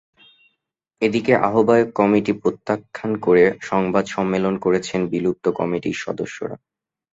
[1.01, 6.55] এদিকে আহ্বায়ক কমিটি প্রত্যাখ্যান করে সংবাদ সম্মেলন করেছেন বিলুপ্ত কমিটির সদস্যরা।